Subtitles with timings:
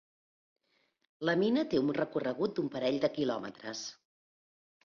[1.29, 3.85] La mina té un recorregut d'un parell de kilòmetres.